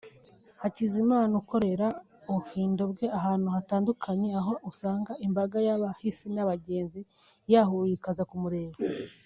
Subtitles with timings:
[0.61, 1.87] Hakizimana ukorera
[2.29, 7.01] ubufindo bwe ahantu hatandukanye aho usanga imbaga y’abahisi n’abagenzi
[7.53, 8.75] yahuruye ikaza kumureba